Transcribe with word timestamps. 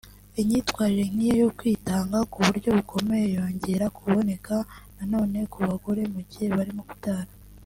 Inyitwarire 0.41 1.03
nk’iyo 1.11 1.35
yo 1.43 1.49
kwitanga 1.57 2.17
ku 2.31 2.37
buryo 2.45 2.69
bukomeye 2.77 3.25
yongera 3.35 3.85
kuboneka 3.97 4.55
na 4.95 5.03
none 5.13 5.37
ku 5.51 5.57
bagore 5.67 6.01
mu 6.13 6.21
gihe 6.29 6.47
barimo 6.57 6.83
kubyara 6.91 7.31